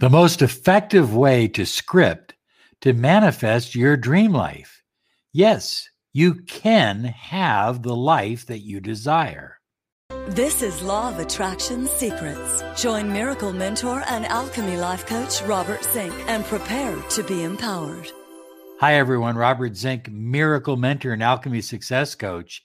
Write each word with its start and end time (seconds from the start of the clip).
the 0.00 0.08
most 0.08 0.42
effective 0.42 1.12
way 1.12 1.48
to 1.48 1.66
script 1.66 2.34
to 2.80 2.92
manifest 2.92 3.74
your 3.74 3.96
dream 3.96 4.32
life. 4.32 4.84
Yes, 5.32 5.88
you 6.12 6.34
can 6.34 7.02
have 7.02 7.82
the 7.82 7.96
life 7.96 8.46
that 8.46 8.60
you 8.60 8.80
desire. 8.80 9.58
This 10.28 10.62
is 10.62 10.82
Law 10.82 11.08
of 11.08 11.18
Attraction 11.18 11.88
Secrets. 11.88 12.62
Join 12.80 13.12
Miracle 13.12 13.52
Mentor 13.52 14.04
and 14.08 14.24
Alchemy 14.26 14.76
Life 14.76 15.04
Coach 15.04 15.42
Robert 15.42 15.82
Zink 15.82 16.14
and 16.28 16.44
prepare 16.44 16.96
to 17.10 17.24
be 17.24 17.42
empowered. 17.42 18.08
Hi, 18.78 18.94
everyone. 18.94 19.36
Robert 19.36 19.76
Zink, 19.76 20.08
Miracle 20.08 20.76
Mentor 20.76 21.12
and 21.12 21.24
Alchemy 21.24 21.60
Success 21.60 22.14
Coach. 22.14 22.64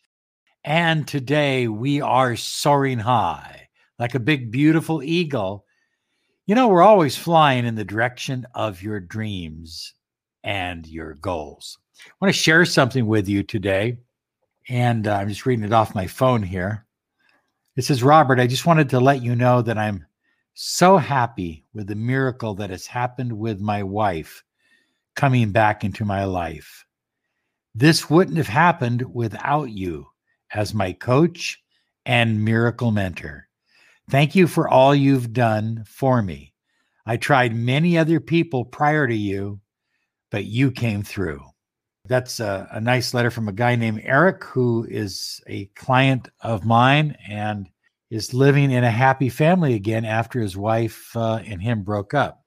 And 0.64 1.08
today 1.08 1.68
we 1.68 2.00
are 2.00 2.36
soaring 2.36 3.00
high 3.00 3.70
like 3.98 4.14
a 4.14 4.20
big, 4.20 4.52
beautiful 4.52 5.02
eagle 5.02 5.63
you 6.46 6.56
know, 6.56 6.68
we're 6.68 6.84
always 6.84 7.16
flying 7.16 7.66
in 7.66 7.76
the 7.76 7.86
direction 7.86 8.46
of 8.54 8.82
your 8.82 9.00
dreams 9.00 9.94
and 10.44 10.86
your 10.86 11.14
goals. 11.16 11.78
I 12.06 12.12
want 12.20 12.34
to 12.34 12.40
share 12.40 12.66
something 12.66 13.08
with 13.08 13.30
you 13.30 13.44
today. 13.44 13.98
And 14.70 15.08
uh, 15.08 15.16
I'm 15.16 15.30
just 15.30 15.46
reading 15.46 15.66
it 15.66 15.74
off 15.74 15.96
my 15.96 16.08
phone 16.08 16.44
here. 16.44 16.86
It 17.76 17.84
says, 17.84 18.04
Robert, 18.04 18.40
I 18.40 18.48
just 18.48 18.66
wanted 18.66 18.90
to 18.90 19.00
let 19.00 19.24
you 19.24 19.36
know 19.36 19.62
that 19.62 19.78
I'm 19.78 20.06
so 20.54 20.98
happy 20.98 21.66
with 21.74 21.88
the 21.88 21.96
miracle 21.96 22.54
that 22.56 22.70
has 22.70 22.86
happened 22.86 23.34
with 23.34 23.60
my 23.60 23.84
wife 23.84 24.44
coming 25.16 25.52
back 25.52 25.84
into 25.84 26.06
my 26.06 26.26
life. 26.26 26.86
This 27.74 28.10
wouldn't 28.10 28.38
have 28.38 28.48
happened 28.48 29.04
without 29.14 29.70
you 29.70 30.08
as 30.54 30.74
my 30.74 30.94
coach 30.94 31.64
and 32.06 32.44
miracle 32.44 32.92
mentor. 32.92 33.48
Thank 34.10 34.36
you 34.36 34.48
for 34.48 34.68
all 34.68 34.94
you've 34.94 35.34
done 35.34 35.84
for 35.88 36.22
me. 36.22 36.54
I 37.06 37.18
tried 37.18 37.56
many 37.56 37.98
other 37.98 38.20
people 38.20 38.66
prior 38.66 39.08
to 39.08 39.16
you, 39.16 39.60
but 40.32 40.46
you 40.46 40.72
came 40.72 41.04
through. 41.04 41.42
That's 42.06 42.40
a, 42.40 42.68
a, 42.72 42.82
nice 42.82 43.14
letter 43.14 43.32
from 43.32 43.48
a 43.48 43.54
guy 43.54 43.76
named 43.76 44.02
Eric, 44.04 44.44
who 44.44 44.86
is 44.90 45.42
a 45.48 45.66
client 45.68 46.28
of 46.42 46.66
mine 46.66 47.16
and 47.30 47.70
is 48.10 48.34
living 48.34 48.72
in 48.72 48.84
a 48.84 48.92
happy 48.92 49.30
family 49.30 49.74
again 49.74 50.04
after 50.04 50.42
his 50.42 50.58
wife 50.58 51.16
uh, 51.16 51.40
and 51.46 51.62
him 51.62 51.82
broke 51.82 52.14
up. 52.14 52.44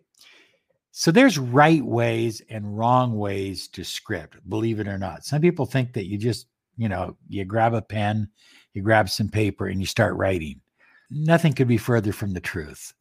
So 0.92 1.12
there's 1.12 1.38
right 1.40 1.84
ways 1.84 2.42
and 2.50 2.78
wrong 2.78 3.18
ways 3.18 3.68
to 3.70 3.84
script, 3.84 4.38
believe 4.48 4.80
it 4.80 4.88
or 4.88 4.98
not. 4.98 5.26
Some 5.26 5.42
people 5.42 5.66
think 5.66 5.92
that 5.94 6.06
you 6.06 6.18
just, 6.18 6.48
you 6.78 6.88
know, 6.88 7.18
you 7.30 7.44
grab 7.46 7.74
a 7.74 7.82
pen, 7.82 8.30
you 8.74 8.82
grab 8.82 9.10
some 9.10 9.30
paper 9.30 9.68
and 9.68 9.80
you 9.80 9.86
start 9.86 10.16
writing. 10.16 10.62
Nothing 11.10 11.54
could 11.54 11.68
be 11.68 11.78
further 11.78 12.14
from 12.14 12.34
the 12.34 12.42
truth 12.42 12.94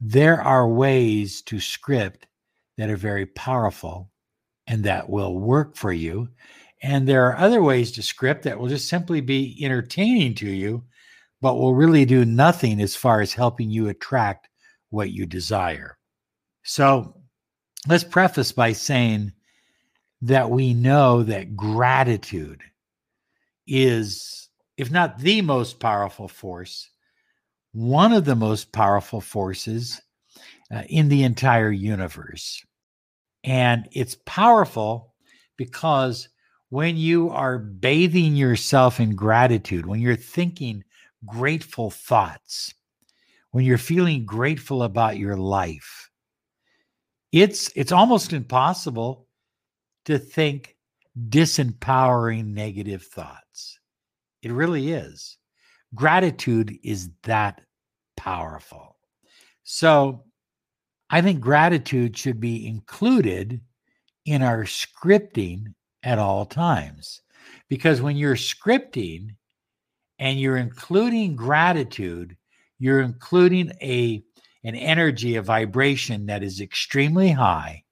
there 0.00 0.40
are 0.42 0.68
ways 0.68 1.42
to 1.42 1.60
script 1.60 2.26
that 2.76 2.90
are 2.90 2.96
very 2.96 3.26
powerful 3.26 4.10
and 4.66 4.84
that 4.84 5.08
will 5.08 5.38
work 5.38 5.76
for 5.76 5.92
you. 5.92 6.28
And 6.82 7.08
there 7.08 7.26
are 7.26 7.38
other 7.38 7.62
ways 7.62 7.92
to 7.92 8.02
script 8.02 8.42
that 8.44 8.58
will 8.58 8.68
just 8.68 8.88
simply 8.88 9.20
be 9.20 9.58
entertaining 9.62 10.34
to 10.36 10.48
you, 10.48 10.84
but 11.40 11.54
will 11.54 11.74
really 11.74 12.04
do 12.04 12.24
nothing 12.24 12.80
as 12.80 12.94
far 12.94 13.20
as 13.20 13.32
helping 13.32 13.70
you 13.70 13.88
attract 13.88 14.48
what 14.90 15.10
you 15.10 15.24
desire. 15.26 15.96
So 16.62 17.16
let's 17.88 18.04
preface 18.04 18.52
by 18.52 18.72
saying 18.72 19.32
that 20.22 20.50
we 20.50 20.74
know 20.74 21.22
that 21.22 21.56
gratitude 21.56 22.62
is, 23.66 24.48
if 24.76 24.90
not 24.90 25.18
the 25.18 25.42
most 25.42 25.80
powerful 25.80 26.28
force, 26.28 26.90
one 27.76 28.14
of 28.14 28.24
the 28.24 28.34
most 28.34 28.72
powerful 28.72 29.20
forces 29.20 30.00
uh, 30.74 30.82
in 30.88 31.10
the 31.10 31.24
entire 31.24 31.70
universe. 31.70 32.64
And 33.44 33.86
it's 33.92 34.16
powerful 34.24 35.12
because 35.58 36.30
when 36.70 36.96
you 36.96 37.28
are 37.28 37.58
bathing 37.58 38.34
yourself 38.34 38.98
in 38.98 39.14
gratitude, 39.14 39.84
when 39.84 40.00
you're 40.00 40.16
thinking 40.16 40.84
grateful 41.26 41.90
thoughts, 41.90 42.72
when 43.50 43.66
you're 43.66 43.76
feeling 43.76 44.24
grateful 44.24 44.82
about 44.82 45.18
your 45.18 45.36
life, 45.36 46.10
it's 47.30 47.70
it's 47.76 47.92
almost 47.92 48.32
impossible 48.32 49.28
to 50.06 50.18
think 50.18 50.76
disempowering 51.28 52.54
negative 52.54 53.02
thoughts. 53.02 53.78
It 54.40 54.50
really 54.50 54.92
is. 54.92 55.36
Gratitude 55.94 56.78
is 56.82 57.10
that 57.24 57.60
powerful. 58.16 58.96
So 59.64 60.24
I 61.10 61.20
think 61.20 61.40
gratitude 61.40 62.16
should 62.16 62.40
be 62.40 62.66
included 62.66 63.60
in 64.24 64.42
our 64.42 64.64
scripting 64.64 65.74
at 66.02 66.18
all 66.18 66.46
times. 66.46 67.22
Because 67.68 68.00
when 68.00 68.16
you're 68.16 68.36
scripting 68.36 69.36
and 70.18 70.40
you're 70.40 70.56
including 70.56 71.36
gratitude, 71.36 72.36
you're 72.78 73.00
including 73.00 73.72
a 73.82 74.22
an 74.64 74.74
energy, 74.74 75.36
a 75.36 75.42
vibration 75.42 76.26
that 76.26 76.42
is 76.42 76.60
extremely 76.60 77.30
high 77.30 77.84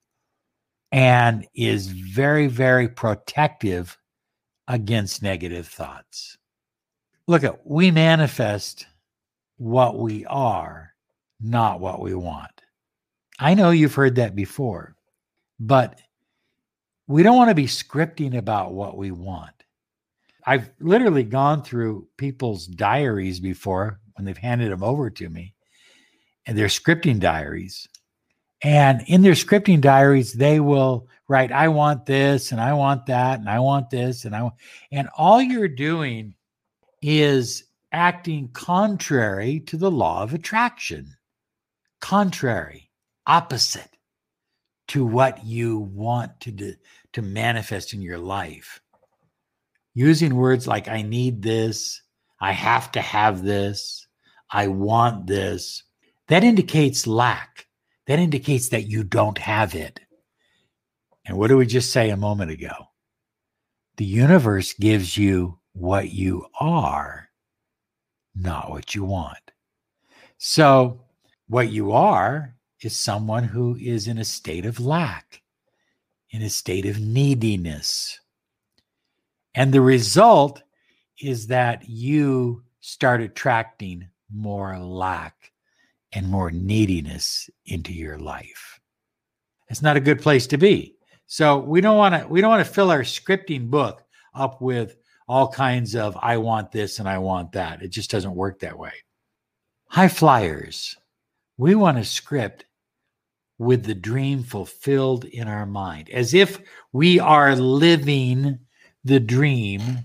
and 0.91 1.47
is 1.55 1.87
very, 1.87 2.49
very 2.49 2.89
protective 2.89 3.97
against 4.67 5.23
negative 5.23 5.69
thoughts. 5.69 6.37
Look 7.29 7.45
at 7.45 7.65
we 7.65 7.93
manifest 7.93 8.87
what 9.57 9.99
we 9.99 10.25
are, 10.27 10.93
not 11.41 11.81
what 11.81 12.01
we 12.01 12.15
want. 12.15 12.51
I 13.39 13.55
know 13.55 13.71
you've 13.71 13.95
heard 13.95 14.17
that 14.17 14.35
before, 14.35 14.97
but 15.59 16.01
we 17.07 17.23
don't 17.23 17.37
want 17.37 17.51
to 17.51 17.55
be 17.55 17.67
scripting 17.67 18.37
about 18.37 18.73
what 18.73 18.97
we 18.97 19.11
want. 19.11 19.51
I've 20.47 20.71
literally 20.81 21.25
gone 21.25 21.63
through 21.63 22.09
people's 22.17 22.67
diaries 22.67 23.41
before 23.41 24.01
when 24.15 24.25
they've 24.25 24.37
handed 24.37 24.71
them 24.71 24.83
over 24.83 25.11
to 25.11 25.29
me, 25.29 25.55
and 26.47 26.57
their 26.57 26.69
scripting 26.69 27.19
diaries. 27.19 27.89
And 28.63 29.03
in 29.07 29.23
their 29.23 29.33
scripting 29.33 29.81
diaries, 29.81 30.33
they 30.33 30.61
will 30.61 31.09
write, 31.29 31.53
I 31.53 31.69
want 31.69 32.07
this, 32.07 32.53
and 32.53 32.61
I 32.61 32.75
want 32.75 33.07
that, 33.07 33.41
and 33.41 33.49
I 33.49 33.59
want 33.59 33.91
this, 33.91 34.25
and 34.25 34.35
I 34.35 34.43
want, 34.43 34.55
and 34.93 35.09
all 35.17 35.43
you're 35.43 35.69
doing 35.69 36.35
is 37.03 37.65
acting 37.94 38.49
contrary 38.53 39.60
to 39.60 39.77
the 39.77 39.91
law 39.91 40.25
of 40.25 40.34
attraction, 40.34 41.15
contrary, 42.00 42.91
opposite 43.25 43.97
to 44.88 45.06
what 45.06 45.47
you 45.47 45.78
want 45.78 46.41
to 46.41 46.50
do, 46.50 46.75
to 47.12 47.22
manifest 47.22 47.94
in 47.94 48.03
your 48.03 48.19
life. 48.19 48.81
Using 49.94 50.34
words 50.34 50.66
like 50.66 50.88
I 50.88 51.03
need 51.03 51.41
this, 51.41 52.03
I 52.41 52.50
have 52.50 52.91
to 52.93 53.00
have 53.00 53.44
this, 53.44 54.09
I 54.50 54.66
want 54.66 55.28
this, 55.28 55.84
that 56.26 56.43
indicates 56.43 57.06
lack. 57.06 57.69
That 58.06 58.19
indicates 58.19 58.71
that 58.71 58.88
you 58.88 59.05
don't 59.05 59.38
have 59.38 59.75
it. 59.75 60.00
And 61.25 61.38
what 61.38 61.49
did 61.49 61.55
we 61.55 61.65
just 61.65 61.93
say 61.93 62.11
a 62.11 62.16
moment 62.16 62.50
ago? 62.50 62.75
The 63.97 64.05
universe 64.05 64.75
gives 64.75 65.17
you 65.17 65.61
what 65.73 66.11
you 66.11 66.47
are 66.61 67.31
not 68.35 68.71
what 68.71 68.95
you 68.95 69.05
want. 69.05 69.53
So, 70.39 71.01
what 71.49 71.71
you 71.71 71.93
are 71.93 72.55
is 72.81 72.97
someone 72.97 73.45
who 73.45 73.77
is 73.77 74.09
in 74.09 74.19
a 74.19 74.25
state 74.25 74.67
of 74.67 74.81
lack, 74.81 75.43
in 76.31 76.43
a 76.43 76.51
state 76.51 76.87
of 76.87 77.01
neediness. 77.01 78.21
And 79.55 79.73
the 79.73 79.81
result 79.81 80.63
is 81.21 81.47
that 81.47 81.89
you 81.89 82.65
start 82.81 83.21
attracting 83.21 84.09
more 84.33 84.79
lack 84.79 85.53
and 86.13 86.29
more 86.29 86.51
neediness 86.51 87.49
into 87.67 87.93
your 87.93 88.19
life. 88.19 88.81
It's 89.69 89.83
not 89.83 89.97
a 89.97 90.01
good 90.01 90.21
place 90.21 90.47
to 90.49 90.59
be. 90.59 90.97
So 91.27 91.59
we 91.59 91.81
don't 91.81 91.97
want 91.97 92.15
to 92.15 92.29
we 92.29 92.41
don't 92.41 92.51
want 92.51 92.67
to 92.67 92.73
fill 92.73 92.91
our 92.91 93.03
scripting 93.03 93.71
book 93.71 94.03
up 94.35 94.61
with 94.61 94.97
all 95.26 95.49
kinds 95.49 95.94
of 95.94 96.17
I 96.21 96.37
want 96.38 96.73
this 96.73 96.99
and 96.99 97.09
I 97.09 97.19
want 97.19 97.53
that. 97.53 97.82
It 97.82 97.88
just 97.88 98.11
doesn't 98.11 98.35
work 98.35 98.61
that 98.61 98.79
way. 98.79 98.93
High 99.88 100.09
flyers, 100.09 100.97
we 101.56 101.75
want 101.75 101.99
a 101.99 102.05
script 102.05 102.67
with 103.59 103.85
the 103.85 103.94
dream 103.94 104.43
fulfilled 104.43 105.25
in 105.25 105.49
our 105.49 105.67
mind, 105.67 106.11
as 106.11 106.35
if 106.35 106.59
we 106.93 107.21
are 107.21 107.55
living 107.55 108.59
the 109.05 109.21
dream 109.21 109.99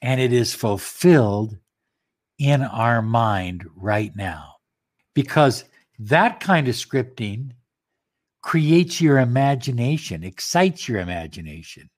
and 0.00 0.20
it 0.20 0.32
is 0.32 0.54
fulfilled 0.54 1.58
in 2.38 2.62
our 2.62 3.02
mind 3.02 3.66
right 3.76 4.14
now. 4.16 4.54
Because 5.14 5.64
that 5.98 6.40
kind 6.40 6.68
of 6.68 6.74
scripting 6.74 7.52
creates 8.42 9.00
your 9.00 9.18
imagination, 9.18 10.22
excites 10.22 10.88
your 10.88 11.00
imagination, 11.00 11.90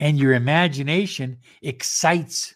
and 0.00 0.18
your 0.18 0.34
imagination 0.34 1.38
excites 1.62 2.54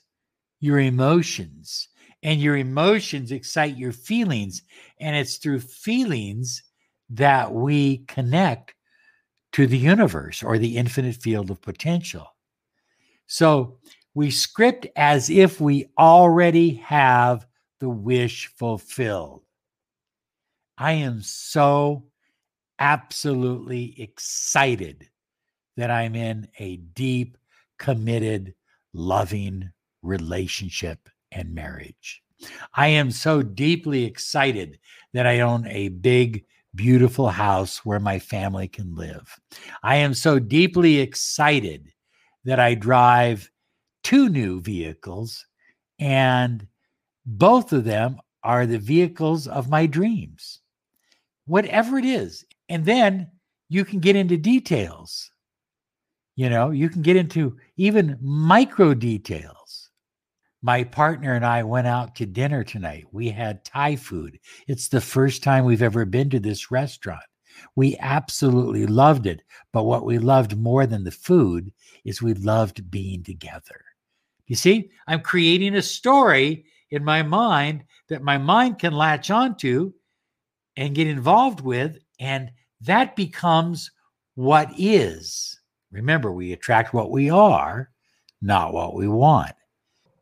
your 0.61 0.79
emotions, 0.79 1.89
and 2.23 2.41
your 2.41 2.57
emotions 2.57 3.33
excite 3.33 3.77
your 3.77 3.93
feelings. 3.93 4.63
And 4.99 5.17
it's 5.17 5.37
through 5.37 5.61
feelings 5.61 6.63
that 7.11 7.53
we 7.53 7.99
connect 8.09 8.75
to 9.53 9.67
the 9.67 9.79
universe 9.79 10.43
or 10.43 10.59
the 10.59 10.77
infinite 10.77 11.17
field 11.17 11.51
of 11.51 11.63
potential. 11.63 12.27
So 13.27 13.79
we 14.15 14.31
script 14.31 14.87
as 14.97 15.31
if 15.31 15.61
we 15.61 15.87
already 15.99 16.75
have 16.75 17.47
the 17.81 17.89
wish 17.89 18.49
fulfilled. 18.57 19.43
I 20.77 20.93
am 20.93 21.23
so 21.23 22.07
absolutely 22.79 24.01
excited 24.01 25.10
that 25.81 25.91
I'm 25.91 26.15
in 26.15 26.49
a 26.59 26.77
deep, 26.77 27.37
committed, 27.79 28.55
loving 28.93 29.71
relationship 30.03 31.09
and 31.33 31.55
marriage. 31.55 32.23
I 32.75 32.89
am 32.89 33.11
so 33.11 33.43
deeply 33.43 34.05
excited 34.05 34.79
that 35.13 35.27
I 35.27 35.41
own 35.41 35.67
a 35.67 35.89
big, 35.89 36.45
beautiful 36.75 37.29
house 37.29 37.85
where 37.85 38.01
my 38.01 38.19
family 38.19 38.69
can 38.69 38.95
live. 38.95 39.39
I 39.83 39.97
am 39.97 40.15
so 40.15 40.39
deeply 40.39 40.99
excited 40.99 41.93
that 42.45 42.61
I 42.61 42.75
drive 42.75 43.51
two 44.03 44.29
new 44.29 44.61
vehicles, 44.61 45.47
and 45.99 46.67
both 47.27 47.73
of 47.73 47.85
them 47.85 48.19
are 48.43 48.67
the 48.67 48.79
vehicles 48.79 49.47
of 49.47 49.69
my 49.69 49.87
dreams, 49.87 50.61
whatever 51.47 51.99
it 51.99 52.05
is. 52.05 52.45
And 52.69 52.85
then 52.85 53.31
you 53.69 53.85
can 53.85 54.01
get 54.01 54.17
into 54.17 54.37
details. 54.37 55.30
You 56.37 56.49
know, 56.49 56.71
you 56.71 56.89
can 56.89 57.03
get 57.03 57.17
into 57.17 57.57
even 57.77 58.19
micro 58.21 58.95
details 58.95 59.61
my 60.63 60.85
partner 60.85 61.35
and 61.35 61.45
I 61.45 61.63
went 61.63 61.87
out 61.87 62.15
to 62.17 62.27
dinner 62.27 62.65
tonight. 62.65 63.07
We 63.13 63.31
had 63.31 63.65
Thai 63.65 63.97
food. 63.97 64.39
It's 64.67 64.89
the 64.89 65.01
first 65.01 65.43
time 65.43 65.65
we've 65.65 65.83
ever 65.83 66.05
been 66.05 66.29
to 66.31 66.41
this 66.41 66.71
restaurant. 66.71 67.23
We 67.77 67.97
absolutely 67.99 68.87
loved 68.87 69.27
it. 69.27 69.43
But 69.73 69.85
what 69.85 70.05
we 70.05 70.19
loved 70.19 70.57
more 70.57 70.87
than 70.87 71.05
the 71.05 71.11
food 71.11 71.73
is 72.05 72.21
we 72.21 72.35
loved 72.35 72.91
being 72.91 73.23
together. 73.23 73.85
You 74.47 74.57
see, 74.57 74.91
I'm 75.07 75.21
creating 75.21 75.77
a 75.77 75.83
story 75.83 76.65
in 76.91 77.05
my 77.05 77.23
mind 77.23 77.85
that 78.09 78.23
my 78.23 78.37
mind 78.37 78.79
can 78.79 78.93
latch 78.93 79.31
onto 79.31 79.93
and 80.77 80.95
get 80.95 81.07
involved 81.07 81.61
with. 81.61 81.99
And 82.19 82.51
that 82.83 83.17
becomes 83.17 83.91
what 84.35 84.71
is. 84.77 85.60
Remember, 85.93 86.33
we 86.33 86.53
attract 86.53 86.95
what 86.95 87.11
we 87.11 87.31
are, 87.31 87.91
not 88.41 88.73
what 88.73 88.95
we 88.95 89.09
want. 89.09 89.53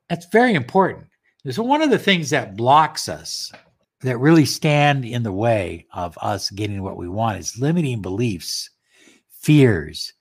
That's 0.09 0.27
very 0.27 0.55
important. 0.55 1.07
So, 1.51 1.63
one 1.63 1.83
of 1.83 1.91
the 1.91 1.99
things 1.99 2.31
that 2.31 2.57
blocks 2.57 3.09
us, 3.09 3.53
that 4.01 4.19
really 4.19 4.45
stand 4.45 5.05
in 5.05 5.23
the 5.23 5.33
way 5.33 5.87
of 5.93 6.17
us 6.21 6.51
getting 6.51 6.83
what 6.83 6.97
we 6.97 7.09
want, 7.09 7.39
is 7.39 7.59
limiting 7.59 8.03
beliefs, 8.03 8.71
fears, 9.31 10.13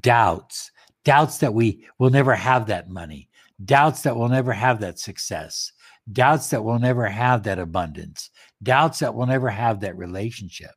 doubts, 0.00 0.70
doubts 1.04 1.38
that 1.38 1.54
we 1.54 1.86
will 1.98 2.10
never 2.10 2.34
have 2.34 2.66
that 2.66 2.88
money, 2.88 3.28
doubts 3.64 4.02
that 4.02 4.16
we'll 4.16 4.28
never 4.28 4.52
have 4.52 4.80
that 4.80 4.98
success, 4.98 5.72
doubts 6.12 6.50
that 6.50 6.62
we'll 6.62 6.78
never 6.78 7.06
have 7.06 7.42
that 7.44 7.58
abundance, 7.58 8.30
doubts 8.62 8.98
that 8.98 9.14
we'll 9.14 9.26
never 9.26 9.50
have 9.50 9.80
that 9.80 9.96
relationship. 9.96 10.72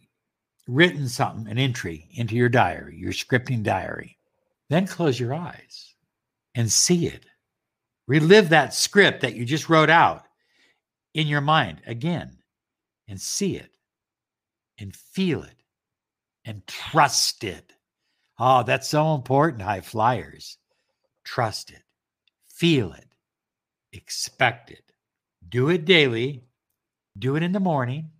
written 0.66 1.08
something, 1.08 1.50
an 1.50 1.58
entry 1.58 2.08
into 2.12 2.34
your 2.34 2.48
diary, 2.48 2.96
your 2.96 3.12
scripting 3.12 3.62
diary, 3.62 4.18
then 4.68 4.86
close 4.86 5.18
your 5.18 5.34
eyes 5.34 5.94
and 6.54 6.70
see 6.70 7.06
it. 7.06 7.26
Relive 8.06 8.48
that 8.48 8.74
script 8.74 9.20
that 9.20 9.34
you 9.34 9.44
just 9.44 9.68
wrote 9.68 9.90
out 9.90 10.26
in 11.14 11.26
your 11.26 11.40
mind 11.40 11.82
again 11.86 12.38
and 13.06 13.20
see 13.20 13.56
it 13.56 13.70
and 14.78 14.94
feel 14.94 15.42
it 15.42 15.62
and 16.48 16.66
trust 16.66 17.44
it. 17.44 17.74
Oh, 18.38 18.44
ah, 18.44 18.62
that's 18.62 18.88
so 18.88 19.14
important, 19.14 19.60
high 19.60 19.82
flyers. 19.82 20.56
Trust 21.22 21.70
it, 21.70 21.82
feel 22.48 22.94
it, 22.94 23.06
expect 23.92 24.70
it. 24.70 24.82
Do 25.50 25.68
it 25.68 25.84
daily, 25.84 26.44
do 27.18 27.36
it 27.36 27.42
in 27.42 27.52
the 27.52 27.60
morning, 27.60 28.10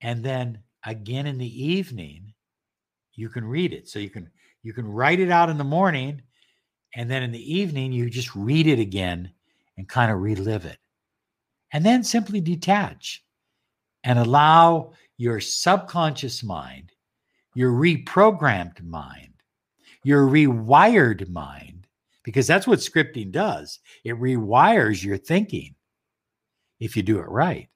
and 0.00 0.24
then 0.24 0.58
again 0.84 1.28
in 1.28 1.38
the 1.38 1.64
evening, 1.64 2.34
you 3.14 3.28
can 3.28 3.44
read 3.44 3.72
it. 3.72 3.88
So 3.88 4.00
you 4.00 4.10
can 4.10 4.28
you 4.64 4.72
can 4.72 4.86
write 4.86 5.20
it 5.20 5.30
out 5.30 5.48
in 5.48 5.56
the 5.56 5.62
morning, 5.62 6.22
and 6.96 7.08
then 7.08 7.22
in 7.22 7.30
the 7.30 7.54
evening, 7.54 7.92
you 7.92 8.10
just 8.10 8.34
read 8.34 8.66
it 8.66 8.80
again 8.80 9.30
and 9.78 9.88
kind 9.88 10.10
of 10.10 10.20
relive 10.20 10.64
it. 10.64 10.78
And 11.72 11.86
then 11.86 12.02
simply 12.02 12.40
detach 12.40 13.22
and 14.02 14.18
allow 14.18 14.94
your 15.18 15.38
subconscious 15.38 16.42
mind, 16.42 16.90
your 17.54 17.72
reprogrammed 17.72 18.82
mind, 18.82 19.34
your 20.04 20.26
rewired 20.26 21.28
mind 21.28 21.86
because 22.22 22.46
that's 22.46 22.66
what 22.66 22.78
scripting 22.80 23.30
does. 23.30 23.80
It 24.04 24.14
rewires 24.20 25.02
your 25.02 25.16
thinking 25.16 25.74
if 26.78 26.96
you 26.96 27.02
do 27.02 27.18
it 27.18 27.28
right. 27.28 27.68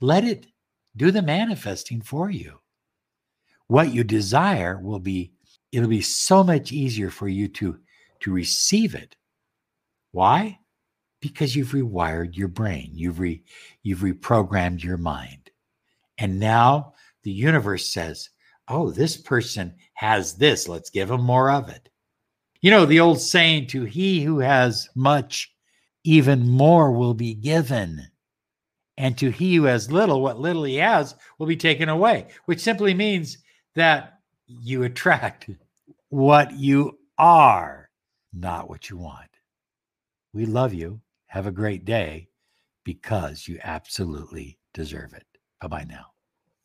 Let 0.00 0.24
it 0.24 0.46
do 0.96 1.10
the 1.10 1.22
manifesting 1.22 2.00
for 2.00 2.30
you. 2.30 2.60
What 3.66 3.92
you 3.92 4.04
desire 4.04 4.78
will 4.78 5.00
be 5.00 5.32
it'll 5.72 5.88
be 5.88 6.00
so 6.00 6.44
much 6.44 6.72
easier 6.72 7.10
for 7.10 7.28
you 7.28 7.48
to 7.48 7.78
to 8.20 8.32
receive 8.32 8.94
it. 8.94 9.16
Why? 10.12 10.58
Because 11.20 11.56
you've 11.56 11.72
rewired 11.72 12.36
your 12.36 12.48
brain. 12.48 12.92
You've 12.94 13.18
re, 13.18 13.42
you've 13.82 14.00
reprogrammed 14.00 14.82
your 14.82 14.96
mind. 14.96 15.50
And 16.18 16.38
now 16.38 16.94
the 17.24 17.32
universe 17.32 17.90
says, 17.90 18.30
"Oh, 18.68 18.90
this 18.90 19.16
person 19.16 19.74
has 19.94 20.34
this. 20.34 20.68
Let's 20.68 20.90
give 20.90 21.08
them 21.08 21.22
more 21.22 21.50
of 21.50 21.68
it." 21.68 21.88
You 22.60 22.70
know, 22.70 22.86
the 22.86 23.00
old 23.00 23.20
saying, 23.20 23.68
to 23.68 23.84
he 23.84 24.22
who 24.22 24.38
has 24.40 24.88
much, 24.94 25.54
even 26.04 26.48
more 26.48 26.90
will 26.90 27.14
be 27.14 27.34
given. 27.34 28.08
And 28.96 29.16
to 29.18 29.30
he 29.30 29.56
who 29.56 29.64
has 29.64 29.92
little, 29.92 30.22
what 30.22 30.40
little 30.40 30.64
he 30.64 30.76
has 30.76 31.14
will 31.38 31.46
be 31.46 31.56
taken 31.56 31.88
away, 31.88 32.28
which 32.46 32.60
simply 32.60 32.94
means 32.94 33.38
that 33.74 34.20
you 34.46 34.84
attract 34.84 35.50
what 36.08 36.52
you 36.52 36.98
are, 37.18 37.90
not 38.32 38.68
what 38.68 38.88
you 38.88 38.96
want. 38.96 39.28
We 40.32 40.46
love 40.46 40.72
you. 40.74 41.00
Have 41.26 41.46
a 41.46 41.52
great 41.52 41.84
day 41.84 42.28
because 42.84 43.46
you 43.46 43.58
absolutely 43.62 44.58
deserve 44.72 45.12
it. 45.12 45.26
Bye 45.60 45.68
bye 45.68 45.84
now. 45.84 46.15